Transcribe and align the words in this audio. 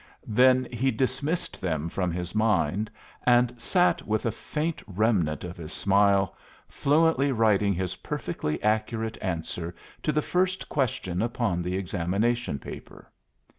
Then 0.25 0.67
he 0.73 0.89
dismissed 0.89 1.61
them 1.61 1.87
from 1.87 2.09
his 2.11 2.33
mind, 2.33 2.89
and 3.23 3.53
sat 3.61 4.01
with 4.07 4.25
a 4.25 4.31
faint 4.31 4.81
remnant 4.87 5.43
of 5.43 5.57
his 5.57 5.71
smile, 5.71 6.35
fluently 6.67 7.31
writing 7.31 7.75
his 7.75 7.97
perfectly 7.97 8.59
accurate 8.63 9.19
answer 9.21 9.75
to 10.01 10.11
the 10.11 10.23
first 10.23 10.67
question 10.69 11.21
upon 11.21 11.61
the 11.61 11.75
examination 11.77 12.57
paper. 12.57 13.11